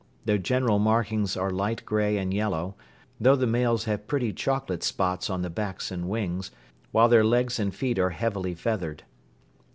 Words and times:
Their 0.25 0.39
general 0.39 0.79
markings 0.79 1.37
are 1.37 1.51
light 1.51 1.85
grey 1.85 2.17
and 2.17 2.33
yellow, 2.33 2.73
though 3.19 3.35
the 3.35 3.45
males 3.45 3.83
have 3.83 4.07
pretty 4.07 4.33
chocolate 4.33 4.81
spots 4.81 5.29
on 5.29 5.43
the 5.43 5.49
backs 5.51 5.91
and 5.91 6.09
wings, 6.09 6.49
while 6.91 7.07
their 7.07 7.23
legs 7.23 7.59
and 7.59 7.71
feet 7.71 7.99
are 7.99 8.09
heavily 8.09 8.55
feathered. 8.55 9.03